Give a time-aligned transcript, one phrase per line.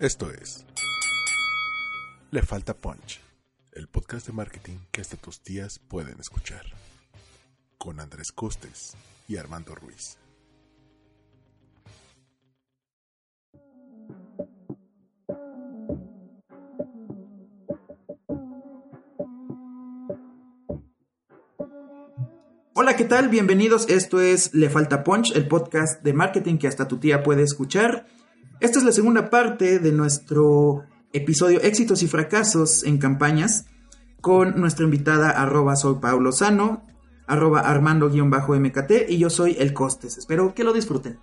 [0.00, 0.64] Esto es
[2.30, 3.20] Le Falta Punch,
[3.72, 6.62] el podcast de marketing que hasta tus tías pueden escuchar,
[7.78, 10.16] con Andrés Costes y Armando Ruiz.
[22.74, 23.30] Hola, ¿qué tal?
[23.30, 23.88] Bienvenidos.
[23.88, 28.06] Esto es Le Falta Punch, el podcast de marketing que hasta tu tía puede escuchar.
[28.60, 33.66] Esta es la segunda parte de nuestro episodio Éxitos y fracasos en campañas
[34.20, 36.84] con nuestra invitada arroba soy Paulo Sano,
[37.26, 40.18] arroba armando-mkt y yo soy El Costes.
[40.18, 41.18] Espero que lo disfruten.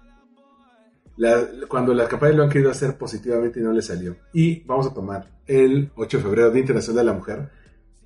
[1.18, 4.16] La- cuando las campañas lo han querido hacer positivamente y no les salió.
[4.34, 7.50] Y vamos a tomar el 8 de febrero, Día Internacional de la Mujer.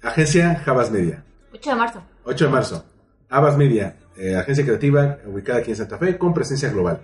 [0.01, 1.23] Agencia Javas Media.
[1.53, 2.01] 8 de marzo.
[2.23, 2.85] 8 de marzo.
[3.29, 7.01] Havas Media, eh, agencia creativa ubicada aquí en Santa Fe con presencia global.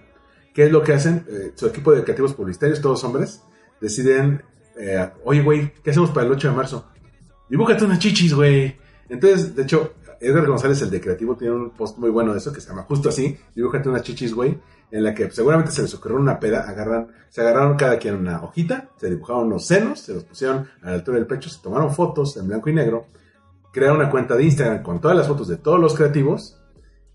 [0.55, 1.25] ¿Qué es lo que hacen?
[1.27, 3.41] Eh, su equipo de creativos publicitarios, todos hombres,
[3.81, 4.41] deciden,
[4.77, 6.85] eh, oye, güey, ¿qué hacemos para el 8 de marzo?
[7.49, 8.77] Dibújate unas chichis, güey.
[9.09, 12.53] Entonces, de hecho, Edgar González, el de creativo, tiene un post muy bueno de eso
[12.53, 14.57] que se llama justo así, dibújate unas chichis, güey,
[14.91, 18.41] en la que seguramente se les ocurrió una peda, agarran, se agarraron cada quien una
[18.41, 21.93] hojita, se dibujaron unos senos, se los pusieron a la altura del pecho, se tomaron
[21.93, 23.07] fotos en blanco y negro,
[23.73, 26.61] crearon una cuenta de Instagram con todas las fotos de todos los creativos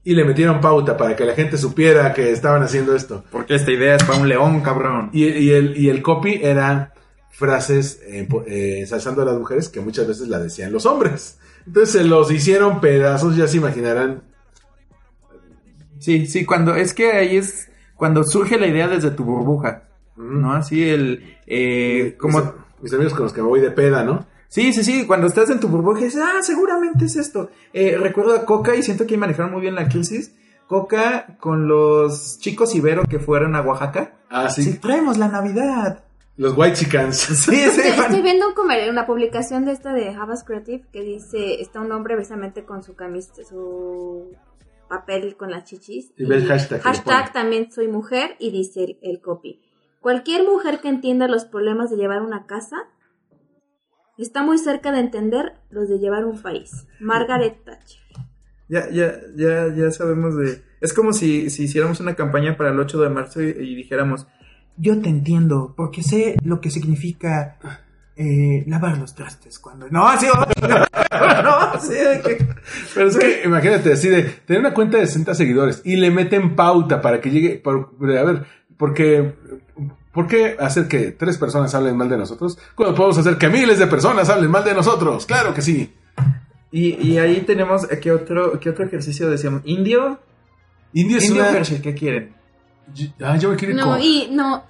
[0.03, 3.25] y le metieron pauta para que la gente supiera que estaban haciendo esto.
[3.31, 5.11] Porque esta idea es para un león, cabrón.
[5.13, 6.95] Y, y el, y el copy era
[7.31, 11.39] frases eh, eh, ensalzando a las mujeres que muchas veces la decían los hombres.
[11.67, 14.23] Entonces se los hicieron pedazos, ya se imaginarán.
[15.99, 19.85] Sí, sí, cuando es que ahí es cuando surge la idea desde tu burbuja,
[20.17, 20.55] ¿no?
[20.55, 22.51] Así el eh, como mis,
[22.83, 24.27] mis amigos con los que me voy de peda, ¿no?
[24.51, 27.51] Sí, sí, sí, cuando estás en tu burbuja y dices, ah, seguramente es esto.
[27.73, 30.35] Eh, recuerdo a Coca y siento que ahí manejaron muy bien la crisis.
[30.67, 34.19] Coca con los chicos Ibero que fueron a Oaxaca.
[34.29, 34.65] Ah, sí.
[34.65, 36.03] Sí, traemos la Navidad.
[36.37, 37.17] Los White Chickens.
[37.47, 38.47] Sí, sí, Estoy, viendo
[38.91, 42.97] una publicación de esta de Havas Creative que dice, está un hombre precisamente con su
[42.97, 44.33] camisa, su
[44.89, 46.11] papel con las chichis.
[46.17, 49.61] Y ve el hashtag Hashtag también soy mujer y dice el, el copy.
[50.01, 52.89] Cualquier mujer que entienda los problemas de llevar una casa
[54.23, 56.87] está muy cerca de entender los de llevar un país.
[57.01, 58.01] Margaret Thatcher.
[58.69, 60.63] Ya, ya, ya, ya sabemos de...
[60.81, 64.27] Es como si, si hiciéramos una campaña para el 8 de marzo y, y dijéramos,
[64.77, 67.59] yo te entiendo, porque sé lo que significa
[68.17, 69.89] eh, lavar los trastes cuando...
[69.91, 70.27] No, así...
[70.27, 72.47] no, así de que...
[72.95, 76.55] Pero es que imagínate, así de tener una cuenta de 60 seguidores y le meten
[76.57, 77.57] pauta para que llegue.
[77.59, 78.45] por- a ver,
[78.77, 79.35] porque.
[80.13, 82.59] ¿Por qué hacer que tres personas hablen mal de nosotros?
[82.75, 85.25] Cuando podemos hacer que miles de personas hablen mal de nosotros.
[85.27, 85.93] Claro que sí.
[86.73, 89.63] Y, y ahí tenemos, ¿qué otro, qué otro ejercicio decíamos?
[89.65, 90.19] ¿Indio?
[90.93, 91.57] Indio es ¿Indio o una.
[91.59, 91.81] Hershey?
[91.81, 92.33] ¿Qué quieren?
[93.23, 94.65] Ah, yo me quiero No, con- y no,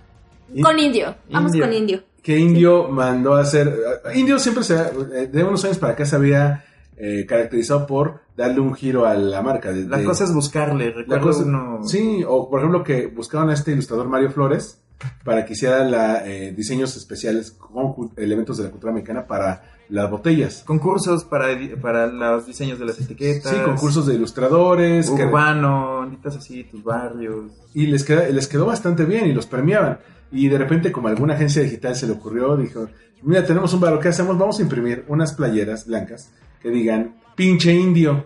[0.63, 1.15] con indio.
[1.31, 1.65] Vamos Indio.
[1.67, 2.03] con indio.
[2.23, 3.75] que Indio mandó a hacer.
[4.15, 4.75] Indio siempre se.
[4.75, 6.65] eh, De unos años para acá se había
[6.99, 9.73] eh, caracterizado por darle un giro a la marca.
[9.73, 13.07] de- La de- cosa es buscarle, La recuerdo cosa- uno- Sí, o por ejemplo que
[13.07, 14.83] buscaban a este ilustrador Mario Flores
[15.25, 20.11] para que hiciera la, eh, diseños especiales con elementos de la cultura mexicana para las
[20.11, 20.63] botellas.
[20.67, 21.47] Concursos para,
[21.81, 23.53] para los diseños de las etiquetas.
[23.53, 25.09] Sí, concursos de ilustradores.
[25.09, 27.51] Urbano, anditas así, tus barrios.
[27.75, 29.99] y les, queda- les quedó bastante bien y los premiaban.
[30.33, 32.89] Y de repente, como alguna agencia digital se le ocurrió, dijo,
[33.23, 34.39] mira, tenemos un barro, ¿qué hacemos?
[34.39, 36.31] Vamos a imprimir unas playeras blancas
[36.63, 38.25] que digan pinche indio,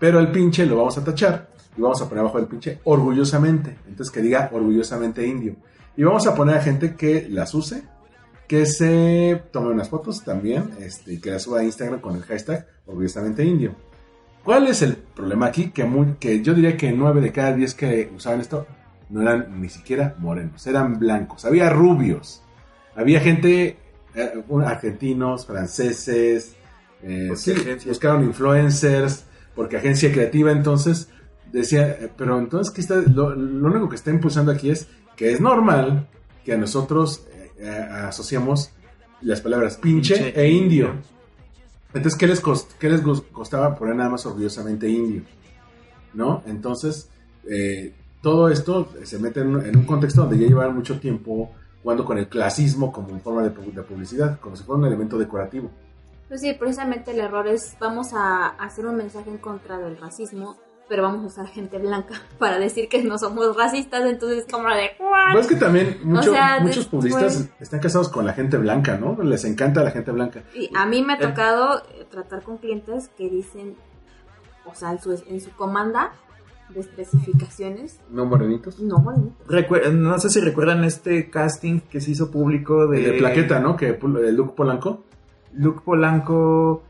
[0.00, 3.76] pero el pinche lo vamos a tachar y vamos a poner abajo del pinche orgullosamente.
[3.86, 5.54] Entonces que diga orgullosamente indio.
[5.96, 7.82] Y vamos a poner a gente que las use,
[8.48, 12.22] que se tome unas fotos también, este, y que las suba a Instagram con el
[12.22, 13.74] hashtag orgullosamente indio.
[14.42, 15.70] ¿Cuál es el problema aquí?
[15.70, 18.66] Que, muy, que yo diría que 9 de cada 10 que usaban esto
[19.08, 21.44] no eran ni siquiera morenos, eran blancos.
[21.44, 22.42] Había rubios,
[22.94, 23.78] había gente,
[24.14, 26.56] eh, argentinos, franceses,
[27.02, 27.54] eh, sí,
[27.86, 29.24] buscaron influencers,
[29.54, 31.08] porque agencia creativa entonces
[31.52, 35.32] decía, eh, pero entonces ¿qué está, lo, lo único que está impulsando aquí es que
[35.32, 36.06] es normal
[36.44, 38.70] que a nosotros eh, eh, asociamos
[39.22, 40.86] las palabras pinche, Pinche e indio.
[40.88, 41.02] indio.
[41.94, 43.00] Entonces, ¿qué les, cost- qué les
[43.32, 45.22] costaba poner nada más orgullosamente indio?
[46.12, 46.42] ¿No?
[46.46, 47.08] Entonces,
[47.48, 51.50] eh, todo esto se mete en, un- en un contexto donde ya llevan mucho tiempo
[51.82, 55.70] jugando con el clasismo como forma de publicidad, como si fuera un elemento decorativo.
[56.28, 60.56] Pues sí, precisamente el error es, vamos a hacer un mensaje en contra del racismo,
[60.88, 64.90] pero vamos a usar gente blanca para decir que no somos racistas, entonces como de...
[65.00, 65.32] ¿what?
[65.32, 69.16] Pues es que también mucho- sea, muchos publicistas están casados con la gente blanca, ¿no?
[69.22, 70.42] Les encanta la gente blanca.
[70.54, 71.26] Y a mí me ha Eh.
[71.28, 73.76] tocado eh, tratar con clientes que dicen,
[74.66, 76.12] o sea, en su, en su comanda
[76.70, 78.80] de especificaciones, ¿No morenitos?
[78.80, 83.18] no, bueno, Recue- no sé si recuerdan este casting que se hizo público de, De,
[83.18, 83.76] plaqueta, ¿no?
[83.76, 85.04] Que Luke Polanco.
[85.52, 86.82] Luke Polanco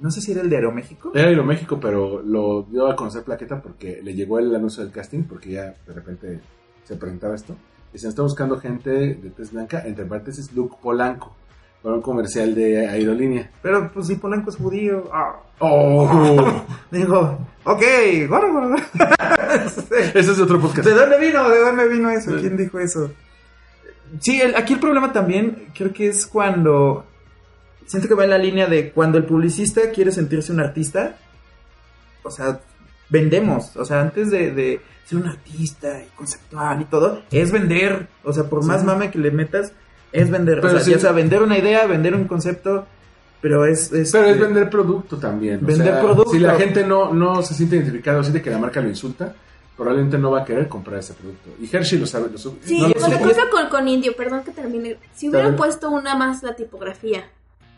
[0.00, 1.12] no sé si era el de Aeroméxico.
[1.14, 5.22] Era Aeroméxico, pero lo dio a conocer plaqueta porque le llegó el anuncio del casting,
[5.24, 6.40] porque ya de repente
[6.84, 7.54] se presentaba esto.
[7.92, 11.34] Y se está buscando gente de tez blanca, entre paréntesis, Luke Polanco,
[11.82, 13.50] para un comercial de aerolínea.
[13.62, 15.08] Pero pues si Polanco es judío.
[15.12, 15.36] ah.
[15.60, 16.62] ¡Oh!
[16.90, 17.82] Digo, ok,
[18.28, 18.76] bueno, bueno.
[20.14, 20.86] Ese es otro podcast.
[20.88, 21.48] ¿De dónde vino?
[21.48, 22.36] ¿De dónde vino eso?
[22.38, 23.10] ¿Quién dijo eso?
[24.20, 27.04] Sí, el- aquí el problema también creo que es cuando...
[27.88, 31.16] Siento que va en la línea de cuando el publicista quiere sentirse un artista.
[32.22, 32.60] O sea,
[33.08, 33.74] vendemos.
[33.76, 38.06] O sea, antes de, de ser un artista y conceptual y todo, es vender.
[38.24, 38.68] O sea, por Sí.
[38.68, 39.72] más mame que le metas,
[40.12, 40.56] es vender.
[40.60, 42.86] Pero o sea, sí- ya sea vender una idea, vender un concepto,
[43.40, 43.90] pero es...
[43.92, 45.60] es Pero es eh, vender producto también.
[45.62, 46.30] o Vender sea, producto.
[46.32, 49.34] Si la gente no, no se siente identificada o siente que la marca lo insulta,
[49.76, 51.50] probablemente no va a querer comprar ese producto.
[51.60, 52.28] Y Hershey lo sabe.
[52.30, 52.50] Lo Sí,
[52.80, 54.98] no lo ejemplo con, con indio, perdón que termine.
[55.14, 57.24] Si hubieran puesto una más la tipografía,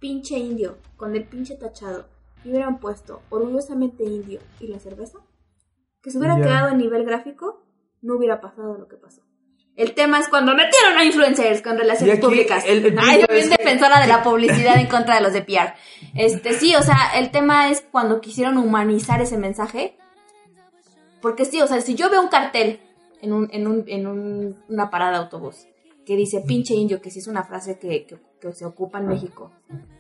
[0.01, 2.07] pinche indio, con el pinche tachado,
[2.45, 5.19] y hubieran puesto orgullosamente indio y la cerveza,
[6.03, 6.45] que se hubiera Ya.
[6.45, 7.63] quedado a nivel gráfico,
[8.03, 9.21] no hubiera pasado lo que pasó.
[9.77, 12.65] El tema es cuando metieron a influencers con relaciones aquí públicas.
[12.67, 15.33] el- el Ay, yo bien es que- defensora de la publicidad en contra de los
[15.33, 15.75] de PR.
[16.15, 19.97] Este, sí, o sea, el tema es cuando quisieron humanizar ese mensaje.
[21.23, 22.81] Porque sí, o sea, si yo veo un cartel
[23.21, 25.67] en, un, en, un, en un- una parada de autobús
[26.07, 29.09] que dice pinche indio, que sí es una frase que, que- que se ocupa en
[29.09, 29.51] México,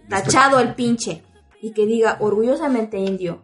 [0.09, 1.23] tachado el pinche,
[1.63, 3.43] y que diga orgullosamente indio,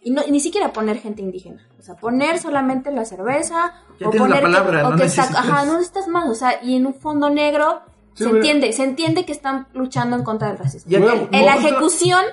[0.00, 4.10] y, no, ni siquiera poner gente indígena, o sea, poner solamente la cerveza, Ya o
[4.10, 6.62] tienes la poner que- o no que está- necesitas- ajá, no necesitas más, o sea,
[6.62, 7.80] y en un fondo negro
[8.14, 10.90] Sí, se entiende, se entiende que están luchando en contra del racismo.
[10.98, 12.24] Bueno, En la ejecución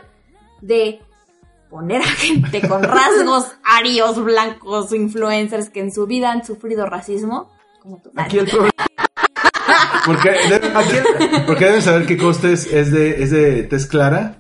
[0.62, 1.00] de
[1.70, 7.52] poner a gente con rasgos arios, blancos, influencers que en su vida han sufrido racismo,
[7.82, 8.10] como tú.
[8.16, 8.72] Aquí el problema...
[10.06, 10.72] Porque, deben,
[11.48, 14.38] porque deben saber que Costes es de, es de tez clara.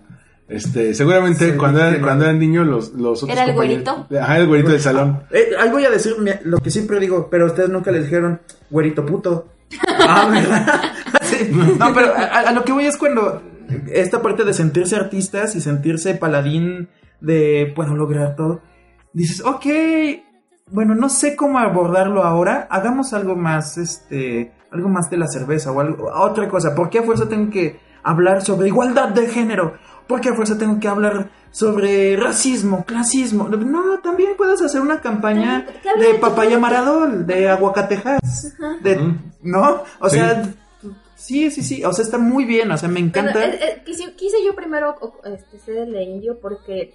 [0.47, 2.05] Este, seguramente Sí, cuando, era, que no.
[2.05, 5.23] cuando eran niños los, los otros ¿Era el compañeros- Ajá, el güerito del salón.
[5.31, 9.05] Eh, algo voy a decir, lo que siempre digo, pero ustedes nunca le dijeron, güerito
[9.05, 9.47] puto.
[10.07, 10.81] Ah, ¿verdad?
[11.23, 11.49] Sí.
[11.79, 13.41] No, pero a, a lo que voy es cuando
[13.91, 16.89] esta parte de sentirse artistas y sentirse paladín
[17.19, 18.61] de, puedo lograr todo,
[19.13, 19.65] dices, ok,
[20.69, 25.71] bueno, no sé cómo abordarlo ahora, hagamos algo más, este, algo más de la cerveza
[25.71, 29.73] o algo, otra cosa, ¿por qué a fuerza tengo que hablar sobre igualdad de género?
[30.07, 33.47] ¿Por qué a fuerza tengo que hablar sobre racismo, clasismo?
[33.49, 35.65] No, también puedes hacer una campaña
[35.99, 38.19] de de papaya maradol, de aguacatejas,
[38.83, 39.15] de.
[39.41, 39.83] ¿no?
[39.99, 40.17] O Sí.
[40.17, 40.43] sea,
[41.15, 43.31] sí, sí, sí, o sea, está muy bien, o sea, me encanta.
[43.33, 46.93] Bueno, eh, eh, quise, quise yo primero o- este, ser el de indio porque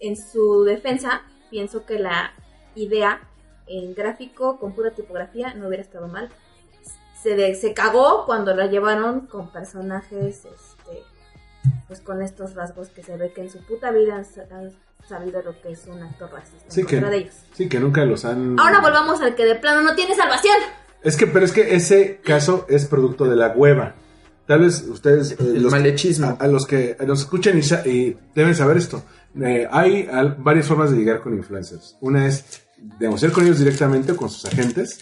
[0.00, 2.32] en su defensa pienso que la
[2.74, 3.20] idea
[3.66, 6.28] en gráfico con pura tipografía no hubiera estado mal.
[7.22, 11.02] Se, de- se cagó cuando la llevaron con personajes este,
[11.88, 14.70] pues con estos rasgos que se ve que en su puta vida han, sa- han
[15.08, 17.34] sabido lo que es un acto racista Sí que, de ellos.
[17.54, 18.58] sí, que nunca los han...
[18.58, 20.56] Ahora volvamos al que de plano no tiene salvación.
[21.02, 23.94] Es que, pero es que ese caso es producto de la hueva.
[24.46, 25.32] Tal vez ustedes...
[25.32, 26.36] eh, El los- malechismo.
[26.40, 29.02] A, a los que nos escuchan y, y deben saber esto.
[29.40, 31.96] Eh, hay al- varias formas de llegar con influencers.
[32.00, 32.62] Una es
[32.98, 35.00] negociar con ellos directamente o con sus agentes.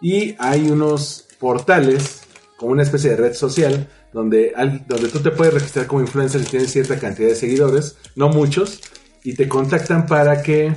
[0.00, 2.22] Y hay unos portales,
[2.56, 4.52] como una especie de red social, donde,
[4.88, 8.80] donde tú te puedes registrar como influencer si tienes cierta cantidad de seguidores, no muchos,
[9.22, 10.74] y te contactan para que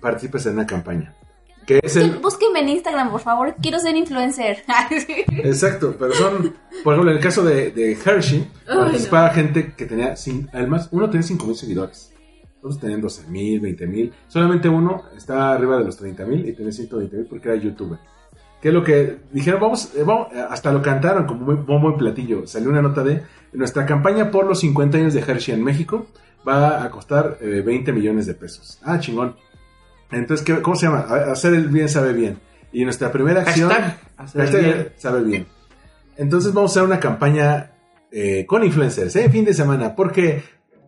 [0.00, 1.16] participes en una campaña.
[1.66, 3.56] Que es el, Búsquenme en Instagram, por favor.
[3.60, 4.62] Quiero ser influencer.
[5.42, 6.54] Exacto, pero son,
[6.84, 10.88] por ejemplo, en el caso de, de Hershey, Ay, participaba gente que tenía, cin- además,
[10.92, 12.12] uno tenía 5.000 seguidores,
[12.58, 17.48] otros tenían 12.000, 20.000, solamente uno estaba arriba de los 30.000 y tenía 120.000 porque
[17.48, 17.98] era youtuber.
[18.64, 21.90] Que es lo que dijeron, vamos, eh, vamos, eh, hasta lo cantaron como muy bombo
[21.90, 22.46] y platillo.
[22.46, 26.06] Salió una nota de nuestra campaña por los 50 años de Hershey en México
[26.48, 28.78] va a costar eh, 20 millones de pesos.
[28.82, 29.36] Ah, chingón.
[30.10, 31.00] Entonces, ¿qué- ¿cómo se llama?
[31.30, 32.38] Hacer el bien sabe bien.
[32.72, 33.68] Y nuestra primera acción...
[33.68, 34.88] Hashtag, hacer el hashtag bien.
[34.96, 35.46] sabe bien.
[36.16, 37.70] Entonces vamos a hacer una campaña
[38.10, 39.28] eh, con influencers, ¿eh?
[39.28, 40.42] Fin de semana, porque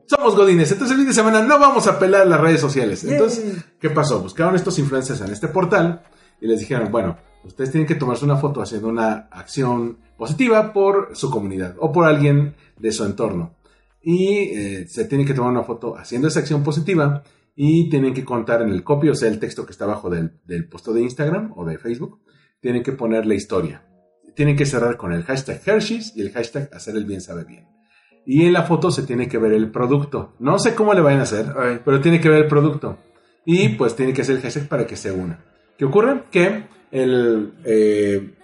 [0.07, 3.05] somos godines, entonces el fin de semana no vamos a pelar las redes sociales.
[3.05, 4.21] Entonces, ¿qué pasó?
[4.23, 6.03] Buscaron estos influencers en este portal
[6.41, 11.11] y les dijeron, bueno, ustedes tienen que tomarse una foto haciendo una acción positiva por
[11.15, 13.55] su comunidad o por alguien de su entorno.
[14.03, 17.23] Y eh, se tienen que tomar una foto haciendo esa acción positiva
[17.55, 20.39] y tienen que contar en el copy, o sea, el texto que está abajo del,
[20.45, 22.21] del posto de Instagram o de Facebook,
[22.61, 23.83] tienen que poner la historia.
[24.35, 27.67] Tienen que cerrar con el hashtag Hershey's y el hashtag hacer el bien sabe bien.
[28.27, 30.35] Y en la foto se tiene que ver el producto.
[30.41, 31.47] No sé cómo le vayan a hacer,
[31.85, 32.99] pero tiene que ver el producto.
[33.45, 35.45] Y pues tiene que hacer el hashtag para que se una.
[35.77, 36.25] ¿Qué ocurre?
[36.31, 38.35] Que el, eh,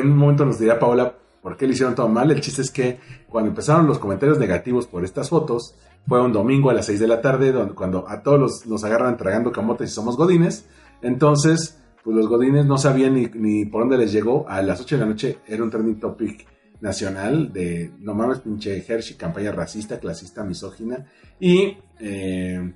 [0.00, 2.30] en un momento nos dirá Paola por qué le hicieron todo mal.
[2.30, 5.74] El chiste es que cuando empezaron los comentarios negativos por estas fotos,
[6.06, 9.16] fue un domingo a las 6 de la tarde, cuando a todos los, nos agarran
[9.16, 10.66] tragando camotes y somos godines.
[11.02, 14.46] Entonces, pues los godines no sabían ni, ni por dónde les llegó.
[14.48, 16.46] A las 8 de la noche era un trending topic
[16.80, 21.06] nacional de, no mames, pinche Hershey, campaña racista, clasista, misógina.
[21.40, 22.72] Y eh,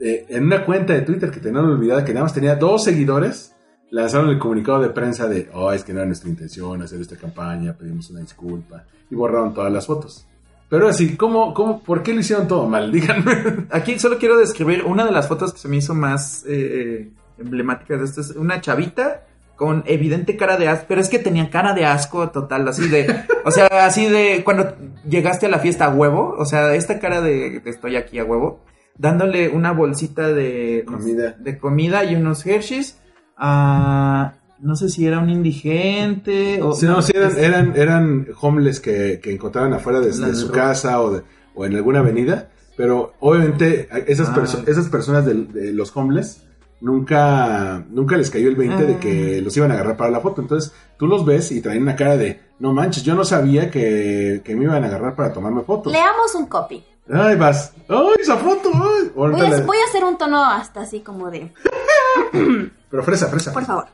[0.00, 3.54] eh, en una cuenta de Twitter que tenían olvidada, que nada más tenía dos seguidores,
[3.90, 7.16] lanzaron el comunicado de prensa de, oh, es que no era nuestra intención hacer esta
[7.16, 10.26] campaña, pedimos una disculpa, y borraron todas las fotos.
[10.68, 12.90] Pero así, ¿cómo, cómo, por qué lo hicieron todo mal?
[12.92, 13.66] Díganme.
[13.70, 17.96] Aquí solo quiero describir una de las fotos que se me hizo más eh, emblemática
[17.96, 18.20] de esto.
[18.20, 19.22] Es una chavita
[19.54, 23.24] con evidente cara de asco, pero es que tenía cara de asco total, así de,
[23.42, 24.76] o sea, así de cuando
[25.08, 28.24] llegaste a la fiesta a huevo, o sea, esta cara de, de estoy aquí a
[28.24, 28.60] huevo,
[28.98, 31.36] dándole una bolsita de Comida.
[31.38, 32.98] de comida y unos Hershey's
[33.36, 38.80] a no sé si era un indigente o Sí, no, sí, eran, eran, eran homeless
[38.80, 41.22] que, que encontraban afuera de, de su casa o, de-
[41.54, 44.34] o en alguna avenida, pero obviamente esas, Ah.
[44.34, 46.45] perso- esas personas del- de, los homeless
[46.80, 49.00] nunca, nunca les cayó el 20 de Ah.
[49.00, 50.40] que los iban a agarrar para la foto.
[50.42, 54.40] Entonces tú los ves y traen una cara de, no manches, yo no sabía que,
[54.44, 55.92] que me iban a agarrar para tomarme fotos.
[55.92, 56.84] Leamos un copy.
[57.12, 57.72] Ay, vas.
[57.88, 58.70] Ay, esa foto.
[58.74, 59.12] Ay.
[59.14, 61.52] Voy a, voy a hacer un tono hasta así como de...
[62.90, 63.52] Pero fresa, fresa.
[63.52, 63.86] Por favor.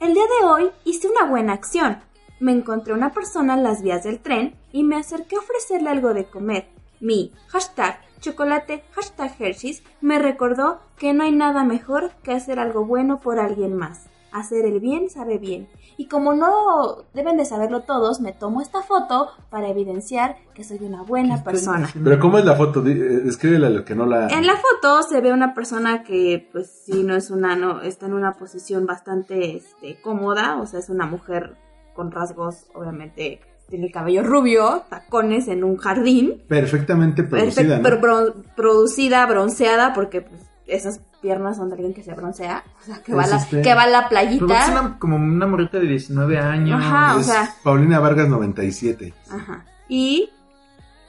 [0.00, 1.98] El día de hoy hice una buena acción.
[2.40, 6.12] Me encontré una persona en las vías del tren y me acerqué a ofrecerle algo
[6.14, 6.68] de comer.
[7.00, 12.84] Mi hashtag chocolate hashtag Hershey's me recordó que no hay nada mejor que hacer algo
[12.84, 14.06] bueno por alguien más.
[14.32, 15.68] Hacer el bien sabe bien.
[15.96, 20.78] Y como no deben de saberlo todos, me tomo esta foto para evidenciar que soy
[20.82, 21.88] una buena persona.
[21.92, 22.86] Pero ¿cómo es la foto?
[22.86, 24.28] Eh, Escríbele a los que no la...
[24.28, 28.06] En la foto se ve una persona que, pues, si no es una, no, está
[28.06, 31.56] en una posición bastante, este, cómoda, o sea, es una mujer
[31.94, 37.82] con rasgos, obviamente, tiene el cabello rubio, tacones en un jardín, Perfectamente producida, perfect- ¿no?
[37.82, 42.84] pero bron- producida, bronceada, porque, pues, esas piernas son de alguien que se broncea, o
[42.84, 45.16] sea, que va, a la, este- que va a la Pero es playita, una- como
[45.16, 46.80] una morrita de 19 años.
[46.82, 49.12] Ajá, o sea- Paulina Vargas 97.
[49.30, 49.64] Ajá.
[49.88, 50.30] Y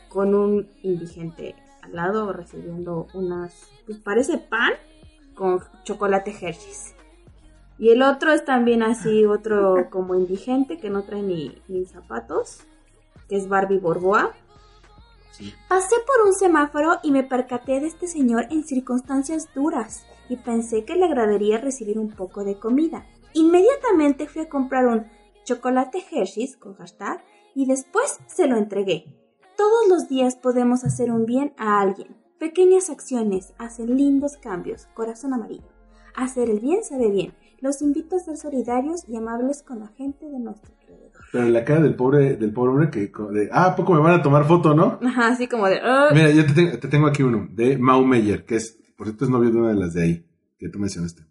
[0.09, 3.53] con un indigente al lado recibiendo unas,
[3.85, 4.71] pues parece pan
[5.35, 6.93] con chocolate Hershey's.
[7.79, 12.61] Y el otro es también así, otro como indigente que no trae ni, ni zapatos,
[13.29, 14.33] que es Barbie Borboa.
[15.69, 20.83] Pasé por un semáforo y me percaté de este señor en circunstancias duras y pensé
[20.83, 23.05] que le agradaría recibir un poco de comida.
[23.33, 25.05] Inmediatamente fui a comprar un
[25.43, 29.05] chocolate Hershey's con hashtag y después se lo entregué.
[29.55, 32.15] Todos los días podemos hacer un bien a alguien.
[32.39, 34.87] Pequeñas acciones hacen lindos cambios.
[34.93, 35.67] Corazón amarillo.
[36.15, 37.33] Hacer el bien sabe bien.
[37.59, 41.11] Los invito a ser solidarios y amables con la gente de nuestro alrededor.
[41.31, 43.99] Pero en la cara del pobre, del pobre hombre que, de, ah, ¿a poco me
[43.99, 44.99] van a tomar foto, ¿no?
[45.03, 45.79] Ajá, así como de...
[45.81, 46.09] "Ah".
[46.13, 49.25] Mira, yo te, tengo- te tengo aquí uno, de Mau Meyer, que es, por cierto,
[49.25, 50.25] es novio de una de las de ahí,
[50.59, 51.23] que tú mencionaste.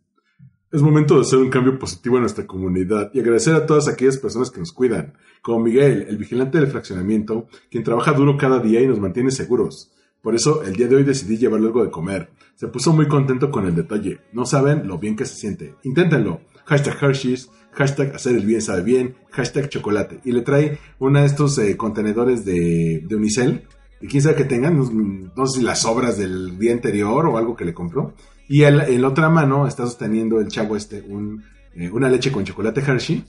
[0.73, 4.19] Es momento de hacer un cambio positivo en nuestra comunidad y agradecer a todas aquellas
[4.19, 8.81] personas que nos cuidan, como Miguel, el vigilante del fraccionamiento, quien trabaja duro cada día
[8.83, 9.93] y nos mantiene seguros.
[10.27, 12.31] Por eso, el día de hoy decidí llevarle algo de comer.
[12.57, 14.23] Se puso muy contento con el detalle.
[14.33, 15.77] No saben lo bien que se siente.
[15.85, 16.41] Inténtenlo.
[16.65, 20.19] Hashtag Hershey's, hashtag hacer el bien sabe bien, hashtag chocolate.
[20.25, 23.69] Y le trae uno de estos eh, contenedores de, Unicel.
[24.01, 27.55] Y quién sabe que tengan, no, sé si las sobras del día anterior o algo
[27.55, 28.13] que le compró.
[28.49, 31.45] Y en la otra mano está sosteniendo el chavo este un,
[31.77, 33.25] eh, una leche con chocolate Hershey.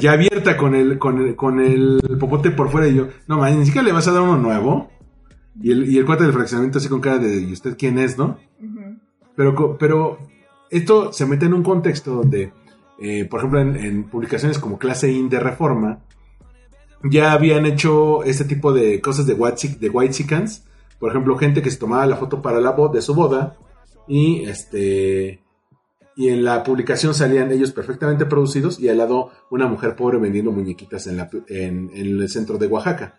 [0.00, 3.56] Ya abierta con el, con el, con el popote por fuera y yo, no man,
[3.56, 4.90] ni siquiera le vas a dar uno nuevo.
[5.60, 8.18] Y el, y el cuate del fraccionamiento así con cara de, ¿y usted quién es,
[8.18, 8.38] no?
[9.34, 10.18] Pero, pero
[10.70, 12.52] esto se mete en un contexto donde,
[12.98, 16.00] eh, por ejemplo, en, en publicaciones como Clase In de Reforma,
[17.02, 20.64] ya habían hecho este tipo de cosas de white, de white chickens.
[20.98, 23.56] Por ejemplo, gente que se tomaba la foto para la boda de su boda
[24.08, 25.42] y este
[26.16, 30.50] y en la publicación salían ellos perfectamente producidos y al lado una mujer pobre vendiendo
[30.50, 33.18] muñequitas en, la, en, en el centro de Oaxaca.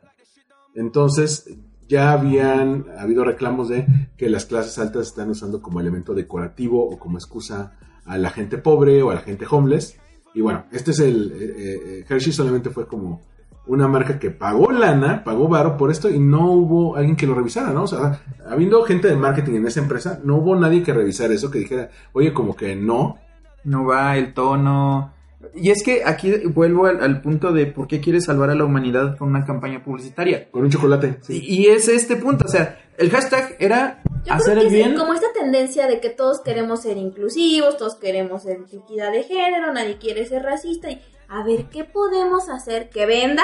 [0.74, 1.48] Entonces,
[1.88, 7.00] ya habían habido reclamos de que las clases altas están usando como elemento decorativo o
[7.00, 7.74] como excusa
[8.06, 10.00] a la gente pobre o a la gente homeless.
[10.34, 11.32] Y bueno, este es el...
[11.34, 13.22] eh, eh, Hershey solamente fue como
[13.68, 17.36] una marca que pagó lana, pagó varo por esto y no hubo alguien que lo
[17.36, 17.84] revisara, ¿no?
[17.84, 21.52] O sea, habiendo gente de marketing en esa empresa, no hubo nadie que revisara eso,
[21.52, 23.18] que dijera, oye, como que no.
[23.64, 25.14] No va el tono.
[25.56, 28.66] Y es que aquí vuelvo al, al punto de por qué quieres salvar a la
[28.66, 30.50] humanidad con una campaña publicitaria.
[30.52, 31.20] Con un chocolate.
[31.30, 34.80] Y, y es este punto, o sea, el hashtag era Yo hacer creo el que
[34.82, 34.98] es bien.
[34.98, 39.72] como esta tendencia de que todos queremos ser inclusivos, todos queremos ser equidad de género,
[39.74, 43.44] nadie quiere ser racista y a ver qué podemos hacer que venda,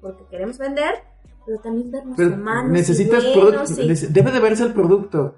[0.00, 0.94] porque queremos vender,
[1.46, 2.70] pero también vernos Pero humanos.
[2.70, 5.34] y necesitas buenos y- debe de verse el producto.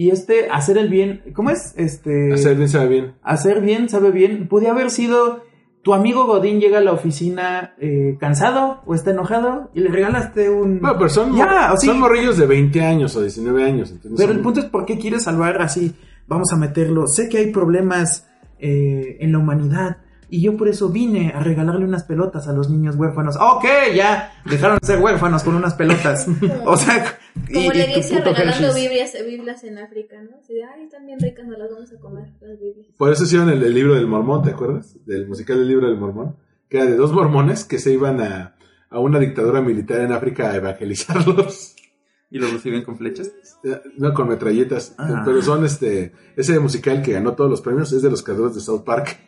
[0.00, 1.74] Y este, hacer el bien, ¿cómo es?
[1.76, 3.14] Este, Hacer bien sabe bien.
[3.24, 4.46] hacer bien, sabe bien.
[4.46, 5.42] Podía haber sido
[5.82, 10.50] tu amigo Godín llega a la oficina eh, cansado o está enojado y le regalaste
[10.50, 10.78] un.
[10.80, 11.88] Bueno, pero son, Ya, sí.
[11.88, 13.90] son morrillos de 20 años o 19 años.
[13.90, 15.92] entonces Pero son- el punto es por qué quieres salvar así.
[16.28, 17.08] Vamos a meterlo.
[17.08, 18.28] Sé que hay problemas
[18.60, 19.96] eh, en la humanidad.
[20.30, 23.36] Y yo por eso vine a regalarle unas pelotas a los niños huérfanos.
[23.40, 26.26] Ok, ya dejaron de ser huérfanos con unas pelotas.
[26.66, 27.18] o sea,
[27.48, 28.74] y, Como y la iglesia regalando.
[28.74, 30.36] Biblias, Biblias en África, ¿no?
[30.38, 32.88] Así de, ay, están bien ricas, no las vamos a comer, las Biblias.
[32.98, 34.96] Por eso hicieron el, el libro del mormón, ¿te acuerdas?
[35.06, 36.36] Del musical del libro del mormón.
[36.68, 38.54] Que era de dos mormones que se iban a,
[38.90, 41.74] a una dictadura militar en África a evangelizarlos.
[42.30, 43.32] Y lo reciben con flechas.
[43.96, 44.94] No con metralletas.
[44.98, 45.22] Ah.
[45.24, 46.12] Pero son este.
[46.36, 49.18] Ese musical que ganó todos los premios es de los creadores de South Park.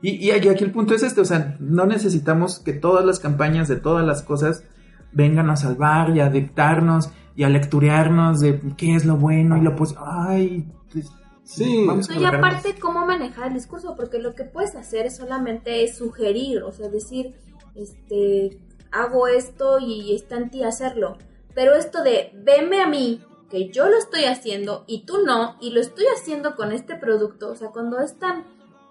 [0.00, 3.18] Y, y aquí aquí el punto es este, o sea, no necesitamos que todas las
[3.18, 4.64] campañas de todas las cosas
[5.12, 9.60] vengan a salvar y a dictarnos y a lecturearnos de qué es lo bueno y
[9.60, 11.10] lo pues, ay, pues,
[11.48, 11.86] Sí.
[11.86, 15.16] vamos a No, y aparte, cómo manejar el discurso, porque lo que puedes hacer es
[15.16, 17.36] solamente es sugerir, o sea, decir,
[17.74, 18.58] este,
[18.92, 21.16] hago esto y está en ti hacerlo.
[21.54, 25.70] Pero esto de, venme a mí, que yo lo estoy haciendo y tú no, y
[25.70, 28.44] lo estoy haciendo con este producto, o sea, cuando es tan,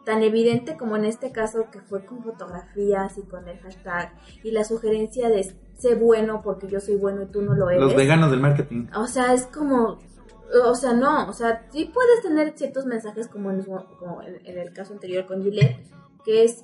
[0.07, 4.51] tan evidente como en este caso que fue con fotografías y con el hashtag y
[4.51, 7.81] la sugerencia de sé bueno porque yo soy bueno y tú no lo eres.
[7.81, 8.87] Los veganos del marketing.
[8.96, 10.00] O sea, es como,
[10.63, 14.57] o sea, no, o sea, sí puedes tener ciertos mensajes como en, como en, en
[14.57, 15.75] el caso anterior con Gillette,
[16.24, 16.63] que es,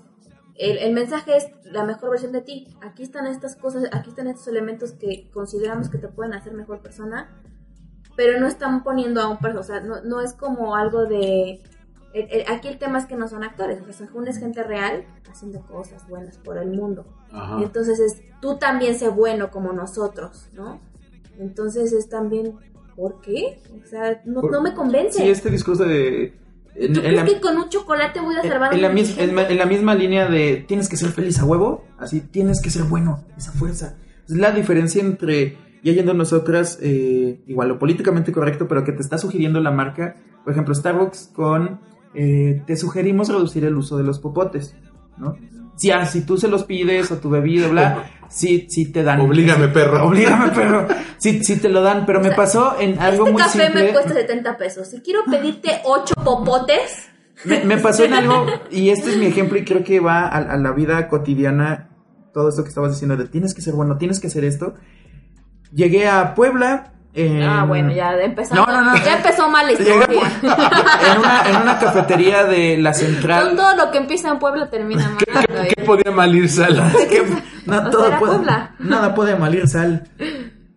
[0.55, 2.69] el, el mensaje es la mejor versión de ti.
[2.81, 6.79] Aquí están estas cosas, aquí están estos elementos que consideramos que te pueden hacer mejor
[6.79, 7.29] persona,
[8.15, 11.61] pero no están poniendo a un personaje, o sea, no, no es como algo de...
[12.13, 14.63] el- el- aquí el tema es que no son actores, o sea, son es gente
[14.63, 17.05] real haciendo cosas buenas por el mundo.
[17.31, 17.59] Ajá.
[17.59, 20.79] Y entonces es, tú también sé bueno como nosotros, ¿no?
[21.39, 22.53] Entonces es también,
[22.95, 23.59] ¿por qué?
[23.83, 25.19] O sea, no, Por- no me convence.
[25.19, 26.33] Sí, este discurso de...
[26.75, 28.89] En, ¿Tú en crees la, que con un chocolate voy a salvar a en la
[28.89, 32.19] un mis- en, en la misma línea de tienes que ser feliz a huevo, así
[32.21, 33.95] tienes que ser bueno, esa fuerza.
[34.27, 39.03] Es la diferencia entre, ya yendo nosotras, eh, igual lo políticamente correcto, pero que te
[39.03, 41.79] está sugiriendo la marca, por ejemplo, Starbucks con,
[42.15, 44.75] eh, te sugerimos reducir el uso de los popotes,
[45.17, 45.35] ¿no?
[45.75, 49.21] Si, ah, si tú se los pides o tu bebida, bla, sí, sí te dan.
[49.21, 50.05] Oblígame, perro.
[50.05, 50.87] Oblígame, perro.
[51.17, 53.63] Sí, sí te lo dan, pero O me sea, pasó en algo este muy café
[53.65, 53.83] simple.
[53.85, 54.87] me cuesta 70 pesos.
[54.89, 57.09] Si quiero pedirte 8 popotes,
[57.45, 60.37] Me, me pasó en algo, y este es mi ejemplo, y creo que va a,
[60.37, 61.89] a la vida cotidiana,
[62.33, 64.75] todo esto que estabas diciendo, de tienes que ser bueno, tienes que hacer esto.
[65.73, 66.92] Llegué a Puebla.
[67.13, 68.55] En- Ah, bueno, ya empezó.
[68.55, 68.95] No, no, no.
[69.03, 70.07] Ya empezó mal la historia.
[70.43, 73.55] En, una, en una cafetería de la No central.
[73.55, 75.45] todo lo que empieza en Puebla termina mal.
[75.75, 76.49] ¿Qué podía mal ir
[77.09, 77.21] que
[77.65, 78.75] no, O sea, todo era puede- Puebla.
[78.79, 80.07] nada puede malir sal.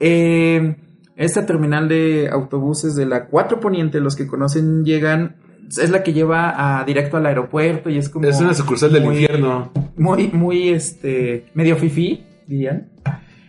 [0.00, 0.76] Eh,
[1.16, 5.36] esta terminal de autobuses de la 4 Poniente, los que conocen, llegan.
[5.68, 8.26] Es la que lleva a, directo al aeropuerto y es como.
[8.28, 9.72] Es una sucursal del muy- infierno.
[9.96, 12.90] muy, muy, este, medio fifí, dirían.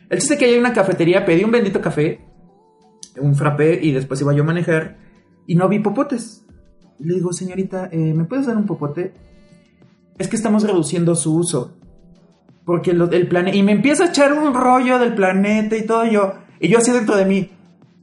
[0.10, 2.22] El chiste es que hay una cafetería, pedí un bendito café,
[3.20, 4.98] un frappé, y después iba yo a manejar,
[5.46, 6.46] y no vi popotes.
[7.00, 9.14] Le digo, señorita, eh, ¿me puedes dar un popote?
[10.18, 11.78] Es que estamos reduciendo su uso.
[12.66, 13.56] Porque el planeta...
[13.56, 16.34] Y me empieza a echar un rollo del planeta y todo yo.
[16.60, 17.50] Y yo así dentro de mí,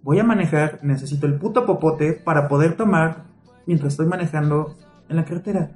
[0.03, 3.24] voy a manejar, necesito el puto popote para poder tomar
[3.66, 4.77] mientras estoy manejando
[5.09, 5.70] en la carretera.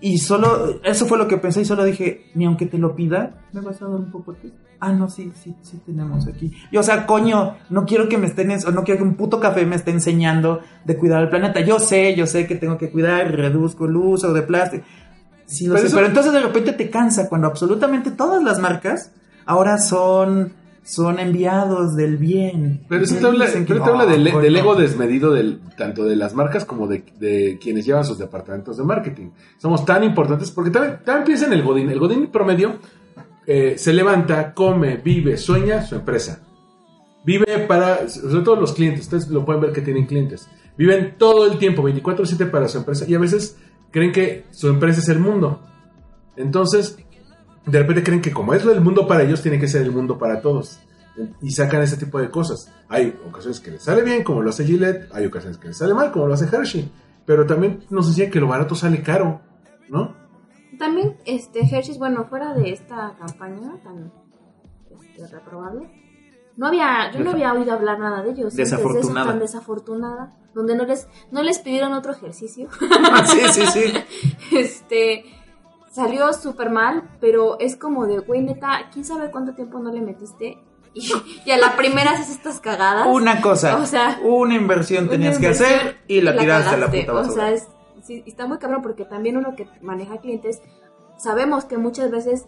[0.00, 3.34] Y solo, eso fue lo que pensé y solo dije, ni aunque te lo pida,
[3.52, 4.52] ¿me vas a dar un popote?
[4.78, 6.52] Ah, no, sí, sí, sí tenemos aquí.
[6.70, 9.40] Y o sea, coño, no quiero que me estén, o no quiero que un puto
[9.40, 11.60] café me esté enseñando de cuidar al planeta.
[11.60, 14.84] Yo sé, yo sé que tengo que cuidar, reduzco el uso de plástico.
[15.46, 18.58] Sí, lo Pero sé, eso- pero entonces de repente te cansa cuando absolutamente todas las
[18.58, 19.12] marcas
[19.46, 20.52] ahora son,
[20.86, 22.84] son enviados del bien.
[22.88, 24.42] Pero eso te habla, dicen que, pero te habla "Oh, del, coño".
[24.42, 28.76] del ego desmedido del, tanto de las marcas como de, de quienes llevan sus departamentos
[28.76, 29.30] de marketing.
[29.58, 31.90] Somos tan importantes porque también, también piensa en el Godín.
[31.90, 32.76] El Godín promedio
[33.46, 36.40] eh, se levanta, come, vive, sueña su empresa.
[37.24, 40.48] Vive para, sobre todo los clientes, ustedes lo pueden ver que tienen clientes.
[40.78, 43.56] Viven todo el tiempo, 24/7 para su empresa y a veces
[43.90, 45.60] creen que su empresa es el mundo.
[46.36, 46.98] Entonces,
[47.66, 50.18] de repente creen que como es el mundo para ellos, tiene que ser el mundo
[50.18, 50.78] para todos.
[51.40, 52.70] Y sacan ese tipo de cosas.
[52.88, 55.94] Hay ocasiones que les sale bien, como lo hace Gillette, hay ocasiones que les sale
[55.94, 56.90] mal, como lo hace Hershey.
[57.24, 59.40] Pero también nos decía que lo barato sale caro,
[59.88, 60.14] ¿no?
[60.78, 64.12] También, este, Hershey, bueno, fuera de esta campaña tan
[64.90, 65.90] este, reprobable,
[66.56, 68.52] no había, yo no había oído hablar nada de ellos.
[68.52, 69.26] antes de eso, Desafortunada.
[69.26, 70.36] tan desafortunada.
[70.54, 72.68] Donde no les, no les pidieron otro ejercicio.
[73.26, 73.92] sí, sí, sí.
[74.56, 75.24] este
[75.96, 80.00] salió súper mal, pero es como de, güey, neta, quién sabe cuánto tiempo no le
[80.02, 80.58] metiste.
[80.98, 81.12] Y,
[81.44, 83.06] y a la primera haces estas cagadas.
[83.10, 86.90] Una cosa, O sea, una inversión Una tenías que hacer y la tiraste a la
[86.90, 87.34] puta O basura.
[87.34, 87.68] sea, es,
[88.02, 90.62] sí, está muy cabrón porque también uno que maneja clientes,
[91.18, 92.46] sabemos que muchas veces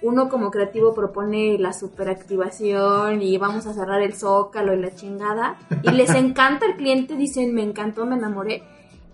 [0.00, 5.56] uno como creativo propone la superactivación y vamos a cerrar el zócalo y la chingada
[5.82, 8.62] y les encanta el cliente, dicen me encantó, me enamoré.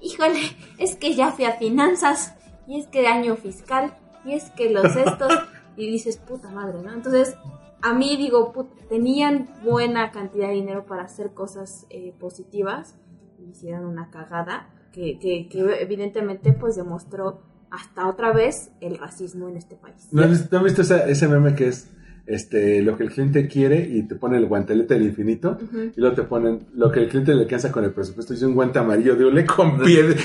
[0.00, 0.38] Híjole,
[0.78, 2.34] es que ya fui a finanzas
[2.68, 5.32] y es que año fiscal y es que los estos
[5.76, 6.92] y dices puta madre, ¿no?
[6.92, 7.34] Entonces
[7.82, 12.96] a mí digo, put- tenían buena cantidad de dinero para hacer cosas eh, positivas
[13.38, 19.48] y hicieron una cagada que, que, que evidentemente pues demostró hasta otra vez el racismo
[19.48, 20.08] en este país.
[20.10, 21.90] ¿No has visto, no has visto esa- ese meme que es
[22.28, 25.58] este, lo que el cliente quiere y te pone el guantelete del infinito?
[25.96, 28.34] Y luego te ponen lo que el cliente le alcanza con el presupuesto.
[28.34, 29.80] Y es un guante amarillo de hule con,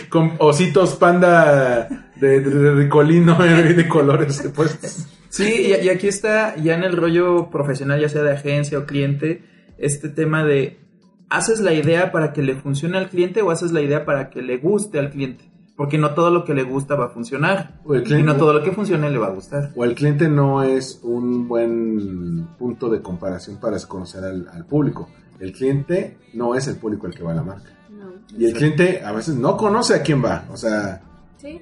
[0.09, 1.87] con ositos panda
[2.19, 5.07] de, de, de ricolino de colores puestos.
[5.29, 8.85] Sí, y, y aquí está ya en el rollo profesional, ya sea de agencia o
[8.85, 9.43] cliente,
[9.77, 10.83] este tema de
[11.29, 14.41] ¿haces la idea para que le funcione al cliente o haces la idea para que
[14.41, 15.52] le guste al cliente?
[15.75, 17.79] Porque no todo lo que le gusta va a funcionar.
[17.83, 19.71] O el Y cliente- no todo lo que funcione le va a gustar.
[19.75, 25.09] O el cliente no es un buen punto de comparación para conocer al, al público.
[25.39, 27.69] El cliente no es el público al que va a la marca.
[27.89, 28.12] No.
[28.38, 30.45] Y el cliente a veces no conoce a quién va.
[30.51, 31.01] O sea,
[31.38, 31.59] Sí.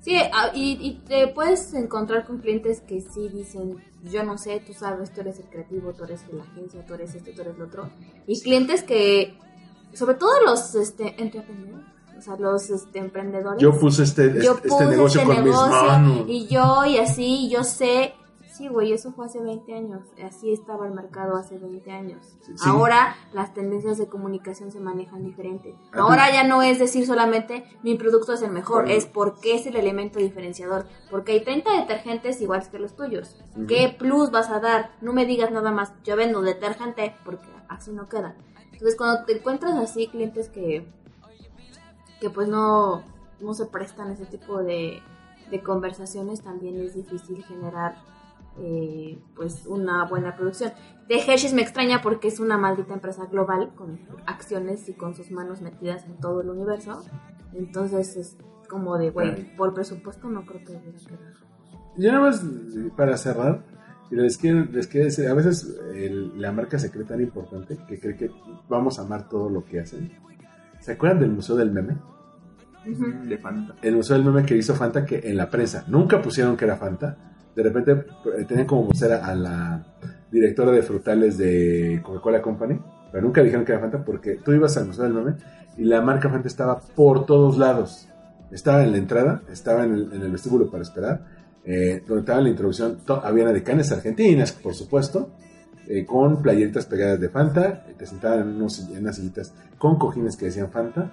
[0.00, 0.16] Sí,
[0.54, 5.10] y, y te puedes encontrar con clientes que sí dicen, yo no sé, tú sabes,
[5.14, 7.88] tú eres el creativo, tú eres la agencia, tú eres esto, tú eres lo otro.
[8.26, 9.34] Y clientes que,
[9.94, 13.60] sobre todo los este, entrepreneurs, o sea, los este, emprendedores.
[13.60, 16.24] yo puse este, Yo este, este puse negocio este con mis negocio, manos.
[16.28, 18.14] Y yo, y así, yo sé.
[18.56, 20.02] Sí, güey, eso fue hace 20 años.
[20.24, 22.36] Así estaba el mercado hace 20 años.
[22.40, 22.52] Sí.
[22.64, 25.74] Ahora las tendencias de comunicación se manejan diferente.
[25.92, 29.66] Ah, Ahora ya no es decir solamente mi producto es el mejor, es porque es
[29.66, 30.86] el elemento diferenciador.
[31.10, 33.36] Porque hay 30 detergentes iguales que los tuyos.
[33.56, 33.66] Ujú.
[33.66, 34.92] ¿Qué plus vas a dar?
[35.00, 38.36] No me digas nada más, yo vendo detergente porque así no queda.
[38.70, 40.86] Entonces, cuando te encuentras así clientes que
[42.24, 43.02] que pues no,
[43.42, 45.00] no se prestan ese tipo de,
[45.50, 47.96] de conversaciones, también es difícil generar
[48.58, 50.72] eh, pues una buena producción.
[51.06, 55.30] De Hershey's me extraña porque es una maldita empresa global con acciones y con sus
[55.30, 57.04] manos metidas en todo el universo.
[57.52, 58.38] Entonces es
[58.70, 61.34] como de, güey, por presupuesto no creo que hubiera quedado.
[61.98, 62.42] Yo nada más,
[62.96, 63.62] para cerrar,
[64.10, 67.76] y les quiero, les quiero decir, a veces el- la marca se cree tan importante
[67.86, 68.30] que cree que
[68.68, 70.10] vamos a amar todo lo que hacen.
[70.80, 71.96] ¿Se acuerdan del Museo del Meme?
[72.86, 73.04] Ujú.
[73.26, 73.74] Le falta.
[73.82, 76.76] El Museo del Meme que hizo Fanta, que en la prensa nunca pusieron que era
[76.76, 77.16] Fanta.
[77.54, 79.84] De repente eh, tenían como vocera a la
[80.30, 82.78] directora de frutales de Coca-Cola Company,
[83.12, 85.34] pero nunca dijeron que era Fanta porque tú ibas al Museo del Meme
[85.76, 88.08] y la marca Fanta estaba por todos lados.
[88.50, 91.24] Estaba en la entrada, estaba en el, vestíbulo para esperar,
[91.64, 95.30] eh, donde estaba la introducción, había decanes argentinas, por supuesto,
[95.88, 100.36] eh, con playeritas pegadas de Fanta, te sentaban en, unos- en unas sillitas con cojines
[100.36, 101.10] que decían Fanta,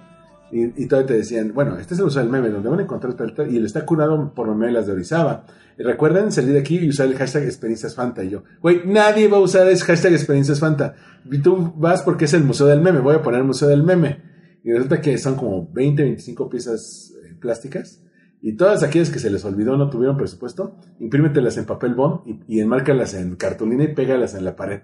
[0.52, 2.82] y, y todavía te decían, bueno, este es el Museo del Meme, donde van a
[2.82, 5.44] encontrar tal, tal, y él está curado por memelas de Orizaba.
[5.78, 8.22] Y recuerden salir de aquí y usar el hashtag experiencias Fanta.
[8.22, 10.94] Y yo, güey, nadie va a usar ese hashtag experiencias Fanta.
[11.30, 13.82] Y tú vas porque es el Museo del Meme, voy a poner el Museo del
[13.82, 14.20] Meme.
[14.62, 18.02] Y resulta que son como 20, 25 piezas eh, plásticas.
[18.42, 22.56] Y todas aquellas que se les olvidó, no tuvieron presupuesto, imprímetelas en papel bond y,
[22.56, 24.80] y enmárcalas en cartulina y pégalas en la pared.